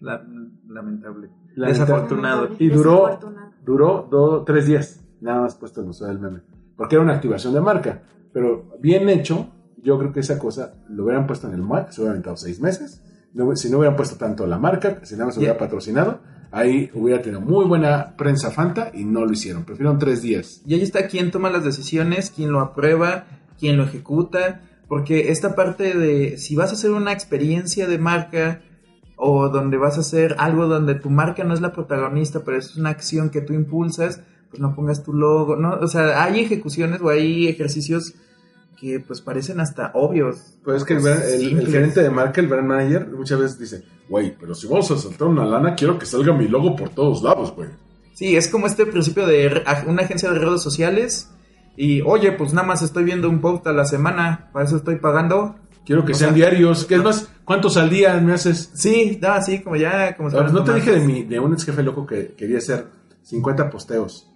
[0.00, 0.24] La-
[0.68, 1.30] lamentable.
[1.56, 1.66] Lamentable.
[1.72, 2.48] Desafortunado.
[2.58, 3.47] Y duró, Desafortunado.
[3.68, 6.40] Duró do- tres días, nada más puesto el Museo del Meme.
[6.76, 8.02] Porque era una activación de marca.
[8.32, 9.48] Pero bien hecho,
[9.82, 12.60] yo creo que esa cosa lo hubieran puesto en el MAC, se hubiera aventado seis
[12.60, 13.02] meses.
[13.34, 17.20] No- si no hubieran puesto tanto la marca, si nada más hubiera patrocinado, ahí hubiera
[17.20, 19.64] tenido muy buena prensa Fanta y no lo hicieron.
[19.64, 20.62] Prefirieron tres días.
[20.66, 23.26] Y ahí está quién toma las decisiones, quién lo aprueba,
[23.58, 24.62] quién lo ejecuta.
[24.88, 28.62] Porque esta parte de si vas a hacer una experiencia de marca
[29.30, 32.76] o donde vas a hacer algo donde tu marca no es la protagonista, pero es
[32.76, 35.56] una acción que tú impulsas, pues no pongas tu logo.
[35.56, 35.74] ¿no?
[35.80, 38.14] O sea, hay ejecuciones o hay ejercicios
[38.80, 40.56] que pues parecen hasta obvios.
[40.64, 43.82] Pues es que el, el- el gerente de marca, el brand manager, muchas veces dice,
[44.08, 47.22] güey, pero si vamos a saltar una lana, quiero que salga mi logo por todos
[47.22, 47.68] lados, güey.
[48.14, 51.30] Sí, es como este principio de una agencia de redes sociales
[51.76, 54.96] y, oye, pues nada más estoy viendo un post a la semana, para eso estoy
[54.96, 55.56] pagando.
[55.84, 56.84] Quiero que O sean sea, diarios.
[56.84, 57.28] ¿Qué es más?
[57.48, 58.70] ¿Cuántos al día me haces?
[58.74, 60.14] Sí, no, así como ya...
[60.16, 62.88] Como Ahora, no te dije de, mi, de un ex jefe loco que quería hacer
[63.22, 64.30] 50 posteos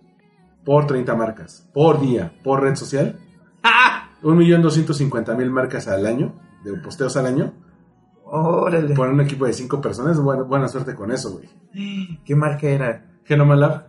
[0.64, 3.18] por 30 marcas, por día, por red social.
[3.62, 4.08] ¡Ah!
[4.22, 7.52] 1.250.000 marcas al año, de posteos al año.
[8.24, 8.94] Órale.
[8.94, 11.50] Por un equipo de 5 personas, buena, buena suerte con eso, güey.
[12.24, 13.04] ¿Qué marca era?
[13.24, 13.88] Genoma Lab.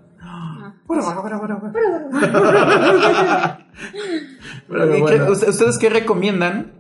[0.86, 1.74] Bueno, bueno, bueno, bueno, bueno.
[4.70, 5.26] Pero ¿Y bueno.
[5.26, 6.72] qué- usted- ¿Ustedes qué recomiendan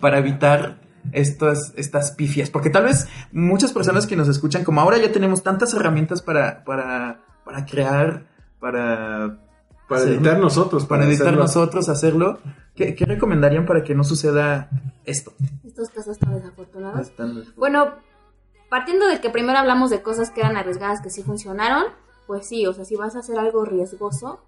[0.00, 0.78] para evitar
[1.12, 2.50] estas, estas pifias?
[2.50, 6.64] Porque tal vez muchas personas que nos escuchan, como ahora ya tenemos tantas herramientas para,
[6.64, 8.26] para, para crear,
[8.60, 9.38] para,
[9.88, 10.86] Para hacer- editar nosotros.
[10.86, 11.42] para editar hacerlo.
[11.42, 12.38] nosotros, hacerlo,
[12.74, 14.68] ¿qué, qué recomendarían para que no suceda
[15.04, 15.32] esto?
[15.64, 17.12] Estos casos tan desafortunados.
[17.56, 17.92] Bueno,
[18.70, 21.84] partiendo de que primero hablamos de cosas que eran arriesgadas que sí funcionaron,
[22.26, 24.40] pues sí, o sea, si vas a hacer algo riesgoso,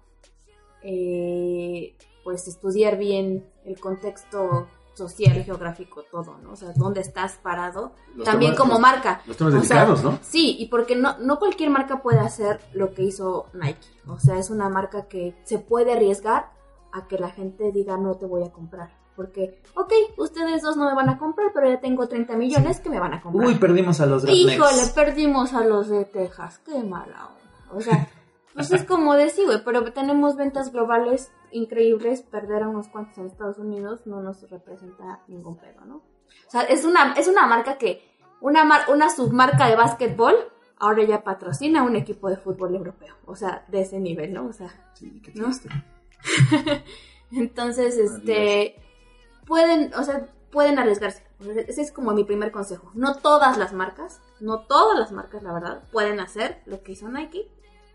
[0.83, 4.67] eh, pues estudiar bien el contexto
[4.99, 6.51] social, geográfico, todo, ¿no?
[6.51, 9.21] O sea, dónde estás parado, Los también temas- como los- marca.
[9.25, 10.19] Los temas O sea, delicados, ¿no?
[10.21, 13.87] Sí, y porque no, no cualquier marca puede hacer lo que hizo Nike.
[14.07, 16.51] O sea, es una marca que se puede arriesgar
[16.91, 18.97] a que la gente diga no te voy a comprar.
[19.15, 22.89] Porque, ok, ustedes dos no me van a comprar, pero ya tengo 30 millones que
[22.89, 23.47] me van a comprar.
[23.47, 24.89] Uy, perdimos a los Híjole, rednecks.
[24.91, 26.59] perdimos a los de Texas.
[26.65, 27.75] Qué mala onda.
[27.77, 28.07] O sea,
[28.67, 32.21] pues es como decir, güey, pero tenemos ventas globales increíbles.
[32.21, 35.95] Perder a unos cuantos en Estados Unidos no nos representa ningún pedo, ¿no?
[35.97, 38.01] O sea, es una, es una marca que,
[38.41, 40.35] una, mar- una submarca de básquetbol,
[40.77, 43.15] ahora ya patrocina un equipo de fútbol europeo.
[43.25, 44.47] O sea, de ese nivel, ¿no?
[44.47, 45.49] O sea, Sí, qué ¿no?
[47.31, 48.75] Entonces, este,
[49.45, 51.23] pueden, o sea, pueden arriesgarse.
[51.67, 52.91] Ese es como mi primer consejo.
[52.95, 57.07] No todas las marcas, no todas las marcas, la verdad, pueden hacer lo que hizo
[57.07, 57.49] Nike.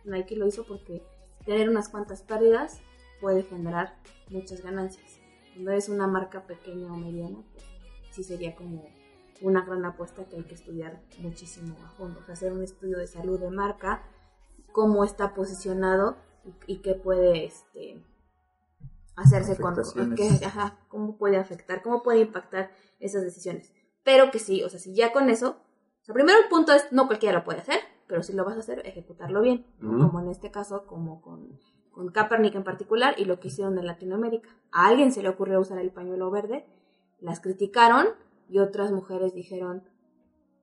[0.04, 1.02] Nike lo hizo porque
[1.44, 2.80] tener unas cuantas pérdidas
[3.20, 3.96] puede generar
[4.28, 5.18] muchas ganancias.
[5.52, 7.64] Cuando es una marca pequeña o mediana, pues
[8.10, 8.88] sí sería como
[9.40, 12.20] una gran apuesta que hay que estudiar muchísimo a fondo.
[12.20, 14.02] O sea, hacer un estudio de salud de marca,
[14.72, 16.16] cómo está posicionado
[16.66, 18.02] y, y qué puede este,
[19.16, 19.74] hacerse con
[20.16, 23.72] qué- ajá, cómo puede afectar, cómo puede impactar esas decisiones.
[24.02, 25.60] Pero que sí, o sea, si ya con eso,
[26.02, 28.56] o sea, primero el punto es no cualquiera lo puede hacer, pero si lo vas
[28.56, 31.58] a hacer, ejecutarlo bien, como en este caso, como con,
[31.90, 34.48] con Kaepernick en particular y lo que hicieron en Latinoamérica.
[34.72, 36.66] A alguien se le ocurrió usar el pañuelo verde,
[37.20, 38.06] las criticaron
[38.48, 39.82] y otras mujeres dijeron,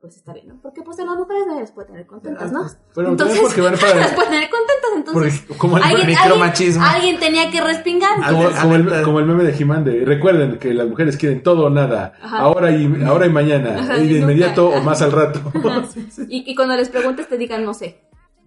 [0.01, 0.59] pues está bien, ¿no?
[0.61, 2.65] Porque pues a las mujeres nadie las puede tener contentas, ¿no?
[2.95, 3.79] Pero Entonces, porque van las
[4.13, 5.41] puede tener contentas, entonces...
[5.47, 6.83] Porque, como el, Alguien, micromachismo.
[6.83, 8.15] alguien- alguien tenía que respingar.
[8.17, 9.03] como, el, Alerta.
[9.03, 12.39] como el meme de He-Man de recuerden que las mujeres quieren todo o nada, Ajá.
[12.39, 14.31] ahora y ahora y mañana, Ajá, y de nunca.
[14.33, 15.39] inmediato o más al rato.
[16.27, 18.01] Y, y cuando les preguntes te digan no sé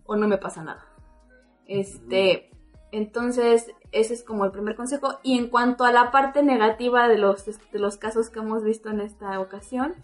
[0.07, 0.85] o no me pasa nada.
[1.67, 2.51] Este,
[2.93, 5.19] entonces ese es como el primer consejo.
[5.23, 8.91] Y en cuanto a la parte negativa de los, de los casos que hemos visto
[8.91, 9.95] en esta ocasión,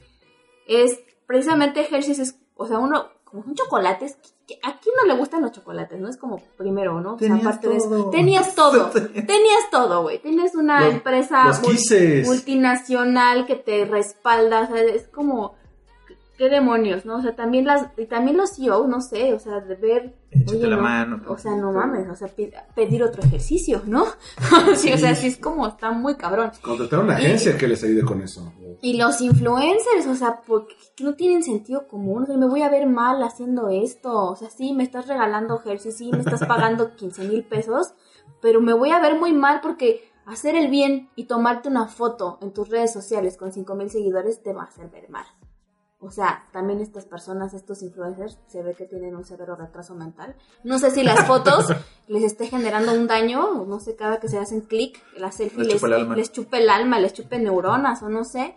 [0.67, 4.17] es precisamente Hershey's es, o sea, uno, como son chocolates,
[4.49, 6.01] que- ¿a quién no le gustan los chocolates?
[6.01, 7.15] No es como primero, ¿no?
[7.15, 8.11] O sea, Tenías aparte de eso, todo.
[8.11, 10.19] tenías todo, tenías todo, güey.
[10.19, 11.61] Tienes una Los- empresa los
[12.27, 15.55] multinacional que te respalda, o sea, es como
[16.41, 17.19] qué demonios, ¿no?
[17.19, 20.57] O sea, también las y también los CEOs, no sé, o sea, de ver Échate
[20.57, 21.23] oye, la no, mano.
[21.29, 22.31] o sea, no mames, o sea,
[22.75, 24.07] pedir otro ejercicio, ¿no?
[24.75, 26.51] sí, o sea, sí es como está muy cabrón.
[26.63, 28.55] Contratar una agencia que les ayude con eso.
[28.81, 32.23] Y los influencers, o sea, porque no tienen sentido común.
[32.23, 34.31] O sea, me voy a ver mal haciendo esto.
[34.31, 37.93] O sea, sí, me estás regalando Hershey, sí, me estás pagando 15 mil pesos,
[38.41, 42.39] pero me voy a ver muy mal porque hacer el bien y tomarte una foto
[42.41, 45.27] en tus redes sociales con 5 mil seguidores te va a hacer ver mal.
[46.03, 50.35] O sea, también estas personas, estos influencers, se ve que tienen un severo retraso mental.
[50.65, 51.67] No sé si las fotos
[52.09, 55.65] les esté generando un daño, o no sé, cada que se hacen clic, la selfie
[56.17, 58.57] Les chupe el alma, les chupe neuronas, o no sé.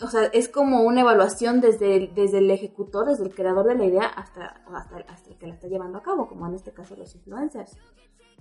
[0.00, 3.74] O sea, es como una evaluación desde el, desde el ejecutor, desde el creador de
[3.74, 6.72] la idea hasta, hasta, hasta el que la está llevando a cabo, como en este
[6.72, 7.76] caso los influencers.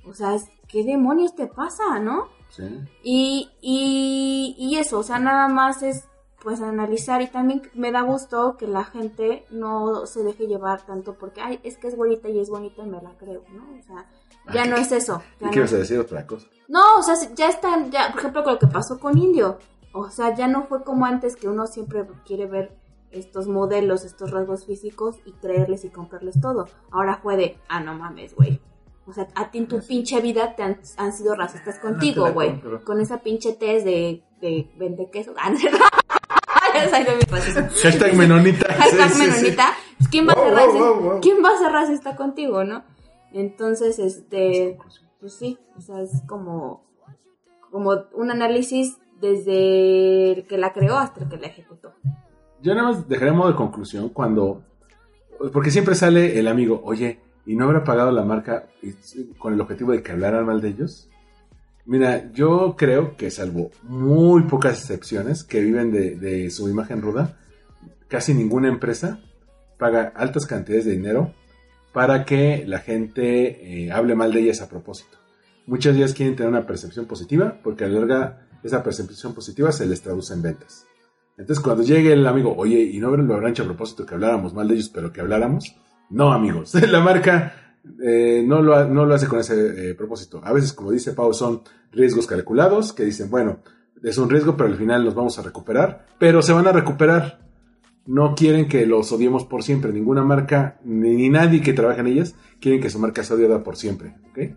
[0.05, 2.27] O sea, es, ¿qué demonios te pasa, no?
[2.49, 2.63] ¿sí?
[3.01, 6.07] Y, y, y eso, o sea, nada más es
[6.45, 11.15] pues analizar y también me da gusto que la gente no se deje llevar tanto
[11.15, 13.63] porque, ay, es que es bonita y es bonita y me la creo, ¿no?
[13.79, 14.05] O sea,
[14.53, 15.23] ya no es eso.
[15.39, 15.61] ya ¿Y qué no.
[15.61, 16.45] ibas a decir otra cosa?
[16.67, 19.57] No, o sea, ya están, ya, por ejemplo, con lo que pasó con Indio.
[19.91, 22.77] O sea, ya no fue como antes que uno siempre quiere ver
[23.09, 26.67] estos modelos, estos rasgos físicos y creerles y comprarles todo.
[26.91, 28.61] Ahora fue de, ah, no mames, güey.
[29.07, 32.31] O sea, a ti en tu pinche vida te han, han sido racistas contigo, la
[32.31, 32.61] güey.
[32.83, 35.33] Con esa pinche test de, de vende queso.
[35.39, 35.57] Ah, no
[37.81, 38.73] Hashtag menonita.
[38.77, 39.75] Hashtag menonita.
[40.11, 41.19] ¿Quién va a ser racista?
[41.21, 42.83] ¿Quién va a ser racista contigo, no?
[43.33, 44.77] Entonces, este,
[45.19, 46.85] pues sí, o sea, es como,
[47.71, 51.93] como un análisis desde el que la creó hasta el que la ejecutó.
[52.61, 54.63] Yo nada más dejaré modo de conclusión cuando.
[55.51, 58.67] Porque siempre sale el amigo, oye, ¿y no habrá pagado la marca
[59.37, 61.09] con el objetivo de que hablaran mal de ellos?
[61.85, 67.37] Mira, yo creo que salvo muy pocas excepciones que viven de, su imagen ruda,
[68.07, 69.19] casi ninguna empresa
[69.77, 71.33] paga altas cantidades de dinero
[71.93, 75.17] para que la gente eh, hable mal de ellas a propósito.
[75.67, 79.71] Muchas de ellas quieren tener una percepción positiva porque a la larga esa percepción positiva
[79.71, 80.87] se les traduce en ventas.
[81.37, 84.53] Entonces cuando llegue el amigo, oye, ¿y no lo habrán hecho a propósito que habláramos
[84.53, 85.75] mal de ellos, pero que habláramos?
[86.09, 87.64] No, amigos, la marca
[88.03, 90.41] eh, no, lo, no lo hace con ese eh, propósito.
[90.43, 93.59] A veces, como dice Pau, son riesgos calculados que dicen, bueno,
[94.03, 97.39] es un riesgo, pero al final nos vamos a recuperar, pero se van a recuperar.
[98.05, 99.91] No quieren que los odiemos por siempre.
[99.91, 103.63] Ninguna marca, ni, ni nadie que trabaje en ellas, quieren que su marca sea odiada
[103.63, 104.13] por siempre.
[104.29, 104.55] ¿ok?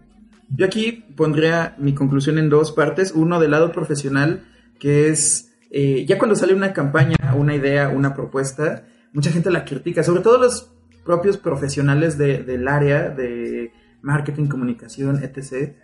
[0.54, 3.12] Yo aquí pondría mi conclusión en dos partes.
[3.12, 4.44] Uno del lado profesional,
[4.78, 9.64] que es eh, ya cuando sale una campaña, una idea, una propuesta, mucha gente la
[9.64, 10.72] critica, sobre todo los
[11.08, 15.74] propios profesionales de- del área de marketing, comunicación, etc.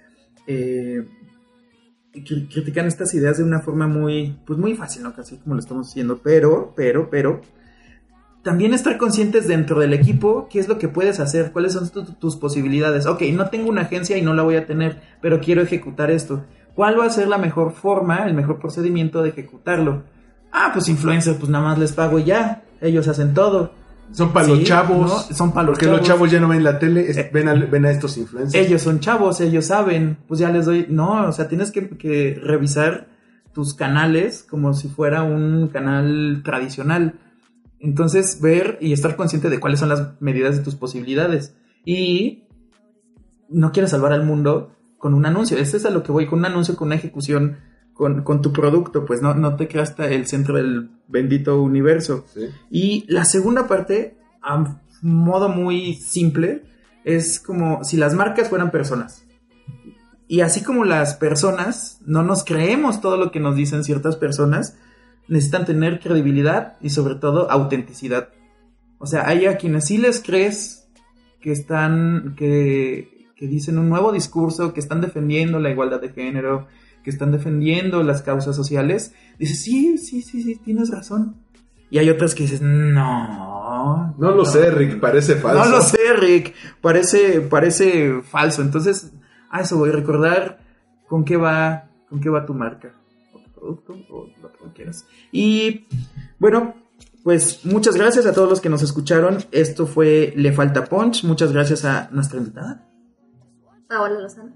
[0.47, 1.03] eh,
[2.13, 5.15] cri- critican estas ideas de una forma muy, pues muy fácil, ¿no?
[5.15, 7.41] Casi como lo estamos haciendo, pero, pero, pero,
[8.43, 12.05] también estar conscientes dentro del equipo qué es lo que puedes hacer, cuáles son tu-
[12.05, 13.07] tus posibilidades.
[13.07, 16.45] Ok, no tengo una agencia y no la voy a tener, pero quiero ejecutar esto.
[16.75, 20.03] ¿Cuál va a ser la mejor forma, el mejor procedimiento de ejecutarlo?
[20.53, 22.63] Ah, pues influencers, pues nada más les pago y ya.
[22.83, 23.73] Ellos hacen todo.
[24.13, 25.29] Son para Sí, los chavos.
[25.31, 25.35] ¿no?
[25.37, 25.99] Son para los Porque chavos.
[26.01, 28.55] los chavos ya no ven la tele, es- Eh, ven, a, ven a estos influencers.
[28.67, 30.19] Ellos son chavos, ellos saben.
[30.29, 30.87] Pues ya les doy.
[30.89, 33.09] No, o sea, tienes que, que revisar
[33.53, 37.15] tus canales como si fuera un canal tradicional.
[37.81, 41.55] Entonces, ver y estar consciente de cuáles son las medidas de tus posibilidades.
[41.85, 42.45] Y
[43.49, 45.59] no quieres salvar al mundo con un anuncio.
[45.59, 47.59] Este es a lo que voy, con un anuncio, con una ejecución,
[47.95, 49.07] con, con tu producto.
[49.07, 52.27] Pues no, no te creas hasta el centro del bendito universo.
[52.33, 52.49] Sí.
[52.71, 56.65] Y la segunda parte, a modo muy simple,
[57.05, 59.25] es como si las marcas fueran personas.
[60.27, 64.77] Y así como las personas no nos creemos todo lo que nos dicen ciertas personas,
[65.29, 68.31] necesitan tener credibilidad y sobre todo autenticidad.
[68.99, 70.89] O sea, hay a quienes sí les crees
[71.41, 76.69] que están, que, que dicen un nuevo discurso, que están defendiendo la igualdad de género,
[77.05, 79.15] que están defendiendo las causas sociales.
[79.39, 81.37] Dices, sí, sí, sí, sí, tienes razón.
[81.91, 84.15] Y hay otras que dices, no.
[84.19, 85.65] No lo sé, Rick, parece falso.
[85.65, 86.55] No lo sé, Rick.
[86.81, 88.63] Parece, parece falso.
[88.63, 89.13] Entonces,
[89.51, 90.59] a eso voy a recordar
[91.07, 92.95] con qué va, con qué va tu marca,
[93.33, 95.07] o tu producto, o lo que quieras.
[95.31, 95.87] Y
[96.39, 96.75] bueno,
[97.23, 99.39] pues muchas gracias a todos los que nos escucharon.
[99.53, 101.25] Esto fue Le Falta Punch.
[101.25, 102.89] Muchas gracias a nuestra invitada.
[103.89, 104.53] Paola Lozano.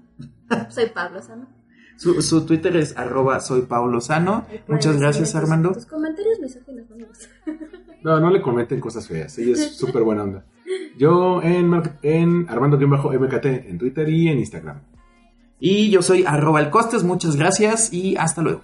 [0.69, 1.58] Soy Pablo Lozano.
[1.99, 4.45] Su, su Twitter es arroba soy Paulo Sano.
[4.47, 5.73] Pueden Muchas gracias, tus- Armando.
[5.73, 7.29] Tus comentarios misóginos no me gustan.
[8.01, 9.37] No, no le comenten cosas feas.
[9.39, 10.45] Ella es súper buena onda.
[10.97, 14.79] Yo en, en Armando-MKT en Twitter y en Instagram.
[15.59, 17.03] Y yo soy arroba el costes.
[17.03, 18.61] Muchas gracias y hasta luego.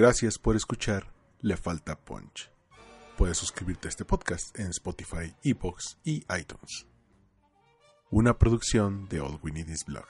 [0.00, 2.50] Gracias por escuchar Le Falta Punch.
[3.18, 6.86] Puedes suscribirte a este podcast en Spotify, Evox y iTunes.
[8.10, 10.06] Una producción de All We Need Is Blog.